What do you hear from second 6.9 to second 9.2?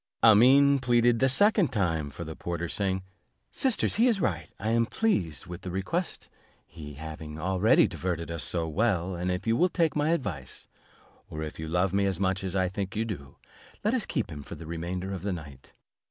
having already diverted us so well;